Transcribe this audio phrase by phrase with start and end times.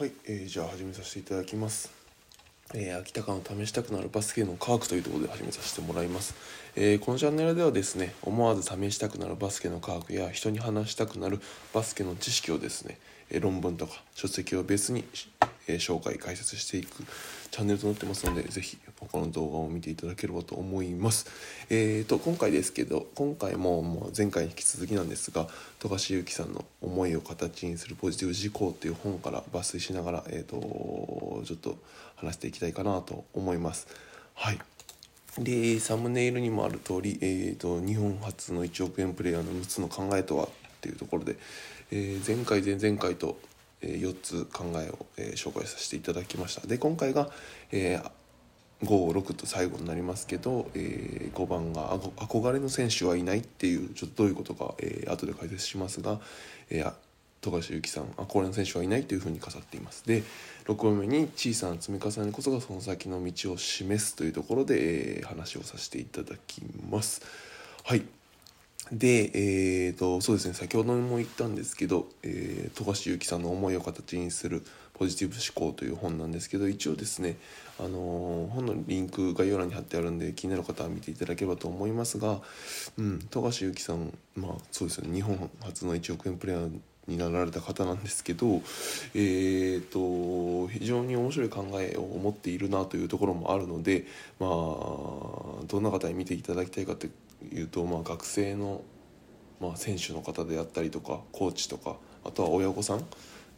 [0.00, 1.92] はい、えー、じゃあ始めさせていただきます。
[2.72, 6.34] えー、秋田間を試したくなるバスケの科学というところで始めさせてもらいます、
[6.74, 11.38] えー、このチャンネルではですね思わず試したくなるバスケの科学や人に話したくなる
[11.74, 12.96] バスケの知識をですね、
[13.28, 15.04] え論文とか書籍を別に
[15.66, 17.04] え紹介解説していく
[17.50, 21.26] チャンネルとなってますので是非他の動画を見ていただければと思います。
[21.70, 25.48] えーと今回ですけど今回ももう前回に引き続きなんですが
[25.78, 31.78] 富樫勇樹さんの「思いを形にするポジティブ思考」という本から抜粋しながら、えーと、ちょっと
[32.16, 33.86] 話していきたいかなと思います。
[34.34, 34.58] はい。
[35.38, 40.48] でサムネイルにもある通り、えーと、日本初の1億円プレーヤーの6つの考えとはっ
[40.80, 41.36] ていうところで、
[41.92, 43.38] えー、前回前々回と
[43.82, 46.66] 4つ考えを、紹介させていただきました。
[46.66, 47.30] で今回が、
[47.72, 56.20] えー、56と最後になりますけど、えー、5番が憧れの選手はいないっていうちょっとどういうことか、えー、後で解説しますが、
[57.40, 60.06] 富樫勇樹さん憧れの選手はいないというふうに飾っています。
[60.06, 60.22] で
[60.66, 67.22] 6番目に小さな積み重ねこそがその先の道を示すというところで、話をさせていただきます。
[67.84, 68.02] はい。
[68.92, 69.30] で、
[69.86, 77.36] えーと、そうですね先ほども言ったんですけど、えー、富樫勇樹さんの思いを形にするポジティブ思考という本なんですけど一応ですね、
[77.78, 82.40] あのー、本のリンク概要欄に貼ってあるんで気になる方は見ていただければと思いますが、
[82.98, 86.80] うん、富樫勇樹さんまあそうですね日本初の1億円プレーヤー
[87.10, 88.62] になられた方なんですけど、
[89.14, 94.06] えーと、非常に面白い考えを持っているなというところもあるので、
[94.38, 97.06] まあ、どんな方に見ていただきたいかと
[97.52, 98.82] いうと、まあ、学生の、
[99.60, 103.04] まあ、選手の方であったりとかコーチとかあとは親御さん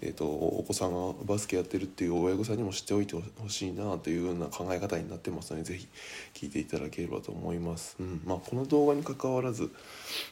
[0.05, 5.88] えーと、お子さんがバスケやってるっていう親御さんにも知っておいてほしいなというような考え方になってますので是非
[6.34, 7.94] 聞いていただければと思います。
[8.00, 9.70] うんまあ、この動画にかかわらず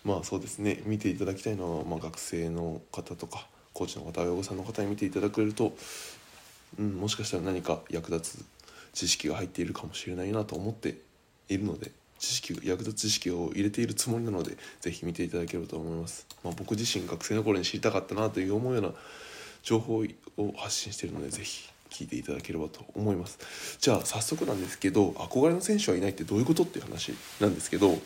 [0.04, 5.72] まあそうですね見ていただきたいのは、まあ、学生の方とかコーチの方親御さんの方に見ていただけると、
[6.76, 8.44] うん、もしかしたら何か役立つ
[8.92, 10.98] 知識が入っているかもしれないなと思って
[11.48, 16.26] いるので知識役立つ知識を入れているつもりなので是非見ていただければと思います。
[16.44, 18.90] まあ、僕自身学生の頃に知りたかったなという思うような
[19.62, 20.04] 情報
[20.36, 27.98] を発信しているので是非聞いていただければと思いますじゃあ早速なんですけど憧れの選手はいないってどういうことっていう話なんですけど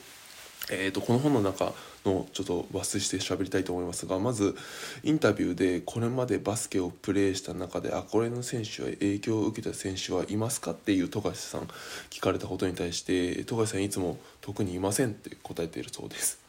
[0.71, 4.57] えーと、この本の中のちょっと抜粋して喋りたいと思いますがまず
[5.03, 11.69] インタビューでこれまでバスケをプレーした中であこれの選手は影響を受けた選手はいますかっていう富樫さん
[12.11, 16.45] 聞かれたことに対して富樫さんいつも特にいませんって答えているそうです。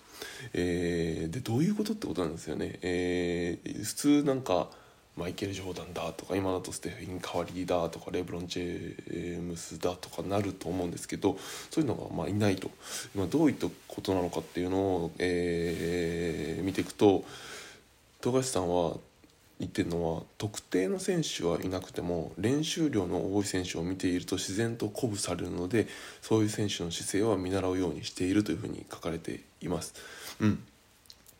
[0.53, 2.79] えー、でどういうことってことなんですよね。
[2.81, 4.69] えー、普通なんか
[5.17, 11.37] マイケル・ジョーダンだとか今だとステフィン・カワリーだとかレブロン・ジェームスだとかなると思うんですけど
[11.69, 12.69] そういうのがまあいないと、
[13.15, 17.23] まあ、どういったことなのかっていうのを、えー、見ていくと
[18.19, 18.97] 富樫さんは
[19.59, 25.87] 言ってるのは特定の選手はいなくても練習量の多い選手を見ていると自然と鼓舞されるので
[26.21, 29.93] そういう選手の姿勢は見習うようにしているというふうに書かれています。
[30.41, 30.63] うん、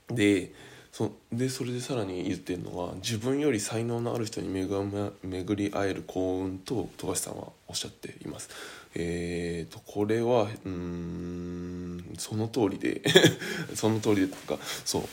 [0.10, 0.54] で
[0.96, 8.50] そでそれでさらに言ってるのは自分より才能のある人に巡り会える幸運と富樫さんはおっしゃっています。
[8.96, 13.02] えーと、これはうんその通りで
[13.76, 15.04] その通りでとかそう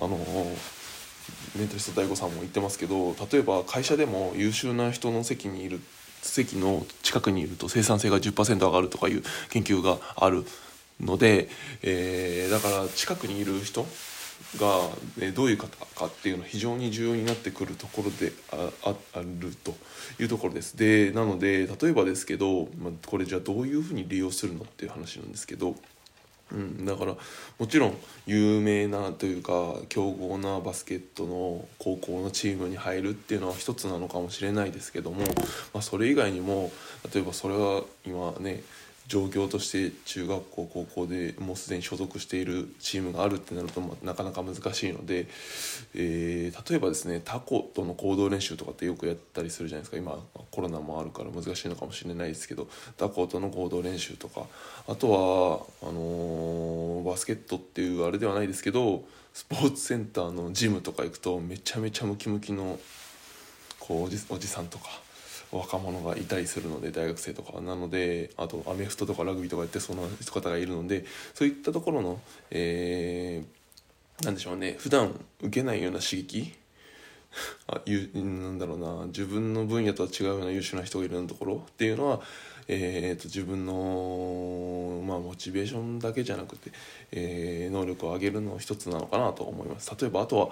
[0.00, 0.16] あの
[1.56, 5.80] メンタリスト DAIGO さんも言ってますけど例えば会社でも優秀な人の席にいる
[6.22, 10.46] 席の近くにいると生産性が10%上がるとかいう研究がある
[11.00, 11.48] ので、
[11.82, 13.88] えー、だから近くにいる人
[14.58, 19.74] が、ね、どういう方かっていうのは非常に重要になってくるところでああると
[20.20, 20.76] いうところです。
[20.76, 25.76] でなので例えばですけど、まあ、これじゃあどういうふうに利用するのっていう話なんですけど。
[26.50, 27.16] うん、だから
[27.58, 27.96] もちろん
[28.26, 35.24] 有名なというか強豪なバスケットの高校のチームに入るっていうのは一つなのかもしれないですけども、
[35.72, 36.70] まあ、それ以外にも
[37.14, 38.62] 例えばそれは今ね
[39.08, 45.26] 状況として中学校高校でもうすでに所属しているチームがあるってなると、なかなか難しいので、
[45.94, 50.18] えー、例えばですねタコとの行動練習とかってよくやったりするじゃないですか今
[50.50, 54.46] コロナもあるから難しいのかもしれないですけどタコとの行動練習とか
[54.88, 55.10] あと
[55.82, 59.04] はあのー、バスケットっていうあれではないですけど
[59.34, 62.78] スポーツセンターのジムとか行くとめちゃめちゃムキムキの
[63.78, 65.11] こうおじおじさんとか。
[65.52, 67.60] 若者がいたりするので大学生とか。
[67.60, 71.04] なのであとアメフトとかラグビーとかやってそんな人方がいるので
[71.34, 72.20] そういったところの、
[72.50, 74.76] えー、なんでしょうね。
[74.78, 75.12] 普段
[75.42, 76.54] 受けないような刺激。
[77.66, 79.06] あゆなんだろうな。
[79.06, 81.66] 自分の分野とは違うような優秀な人がいるようなところ。
[81.66, 82.20] っていうのは、
[82.68, 86.70] えーと、自分の、まあ、モチベーションだけじゃなくて、
[87.10, 89.90] えー、能力を上げるの一つなのかなと思います。
[89.98, 90.48] 例えばあとは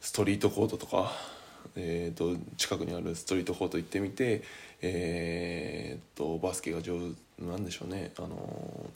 [0.00, 1.12] ストリートコートとか。
[1.76, 4.42] えー、と近くにあるストリートコート行ってみて、
[4.82, 6.98] えー、とバスケが上
[7.38, 8.90] 手なんでしょうね、あの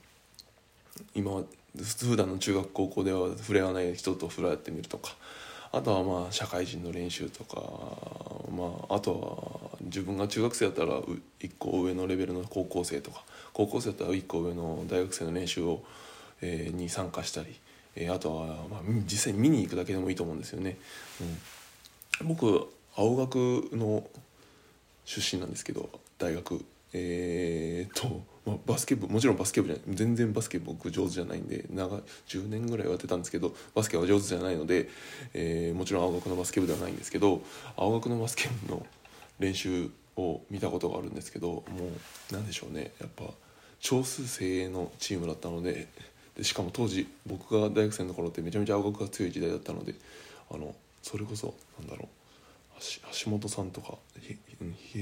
[1.15, 1.43] 今
[1.77, 5.17] 普段の中学高校では触れ合わない人と触れ合ってみるとか
[5.73, 7.61] あとはまあ社会人の練習とか、
[8.55, 15.83] まあ、あとは自分が中学生だったら1個上のレベルの高校生とか高校生だったら1個上の大学生の練習を、
[16.41, 17.59] えー、に参加したり、
[17.97, 20.77] えー、あとは、まあ、実際に見に行くだけでもいいと思うんですよね。
[21.21, 21.39] うん、
[22.23, 23.37] 僕青学
[23.73, 24.09] の
[25.05, 25.89] 出身なんですけど
[26.19, 26.65] 大学。
[26.97, 31.97] えー、と、まあ、バスケ部もちろんバスケ部じゃない全然バスケ僕上手じゃないんで長
[32.29, 34.89] 10年ぐらいやってたんですけどバスケは上手じゃないので、
[35.35, 37.43] えー、もちろん青学のバスケ部ではないんですけど
[37.77, 38.87] 青学のバスケ部の
[39.41, 41.63] 練習を見たことがあるんですけどもう
[42.33, 42.93] 何でしょうね。
[43.01, 43.25] やっぱ
[43.81, 45.89] 少数精鋭のチームだったので
[46.37, 49.95] でしかも当時僕が大学生の頃ってめちゃめちゃ青学が強い時代だったので
[50.51, 52.09] あのそれこそなんだろう。
[53.25, 54.37] 橋本さんとか比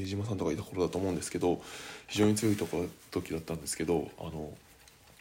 [0.02, 1.62] 江島さんとかいた頃だと思うんですけど
[2.06, 4.52] 非常に強いとこ時だったんですけどあの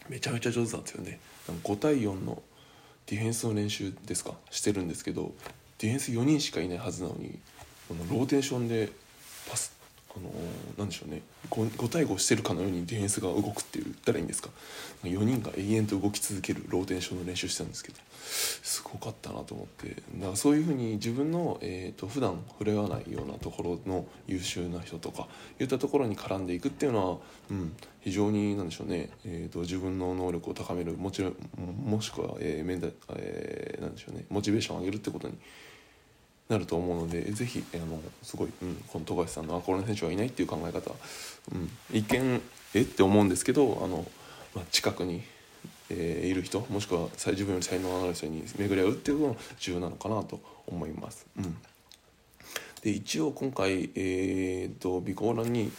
[0.10, 1.20] めちゃめちゃ上手なんですよね。
[1.64, 2.42] 5対4の
[3.06, 4.34] ディフェンスの練習ですか？
[4.50, 5.32] してるんですけど
[5.78, 7.40] ディフェンス4人しかいないはずなのに
[7.88, 8.92] このローテーションで
[9.50, 9.74] パス
[10.16, 10.30] あの
[10.78, 11.22] なんでしょうね。
[11.50, 14.50] 5, 5対5してるかのようにディフェンスが動くって言ったらいいんですか
[15.04, 17.98] ？4人が永遠と動き続けるローテーションの練習してたんですけど。
[18.32, 19.90] すごかったなと思って。
[19.90, 25.28] だからそういうふうに自分の、えーと、普段触れ合わないようなところの優秀な人とか
[25.60, 27.18] いったところに絡んでいくっていうのは、
[27.50, 31.36] うん、非常になんでしょうね、えーと、自分の能力を高めるもちろん
[31.84, 34.26] もしくは、えーメンえー、なんでしょうね。
[34.30, 35.34] モチベーションを上げるってことに
[36.52, 40.92] なると思うのでぜひあのすごい、うん、この富樫さんのあこの選手はいないっていう考え方、
[41.54, 42.42] うん、一見
[42.74, 42.82] え？
[42.82, 44.06] って思うんですけどあの、
[44.54, 45.24] まあ、近くに、
[45.90, 51.26] えー、いる人もしくは自分より才能のある人に巡り合うっていうのが重要なのかなと思います。
[51.38, 51.56] うん、
[52.82, 55.72] で一応今回、えーと、備考欄に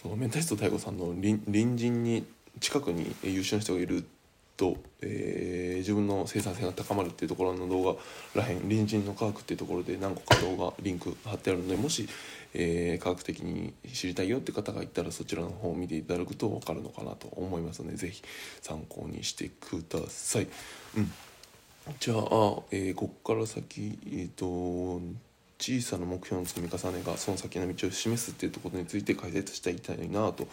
[0.00, 1.40] そのメンタリスト大悟さんの隣
[1.76, 2.24] 人に
[2.60, 4.19] 近くに優秀な人がいるって
[4.60, 7.82] と、えー、自分の生産性が高まるっていうところの動
[8.34, 12.06] 画らへん隣人の科学っていうところで何個か動画リンク貼ってあるのでもし、
[12.52, 18.22] えー、科学的に知りたいよって方がいたらそちらの方を見ていただくと分かるのかなと思いますので是非
[18.60, 20.48] 参考にしてください。
[20.94, 21.10] うん、
[21.98, 22.18] じゃあ、
[22.70, 25.00] えー、こっから先えっ、と
[25.60, 30.48] 小さな目標の積み重ねがその先の道を示すっていうところについて解説していきたいなと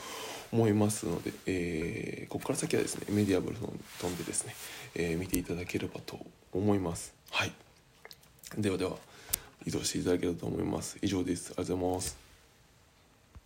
[0.52, 3.72] 思いますので、えー、ここから先はですねメディアブルの
[4.02, 4.54] 飛んでですね、
[4.96, 6.20] えー、見ていただければと
[6.52, 7.14] 思います。
[7.32, 7.52] はい。
[8.58, 8.92] ではでは
[9.66, 10.98] 移動していただければと思います。
[11.02, 11.54] 以上です。
[11.58, 12.27] ありがとうございます。